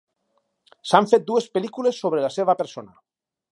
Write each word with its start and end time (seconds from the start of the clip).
S'han 0.91 1.09
fet 1.11 1.27
dues 1.27 1.47
pel·lícules 1.57 2.01
sobre 2.05 2.25
la 2.25 2.35
seva 2.39 2.59
persona. 2.65 2.99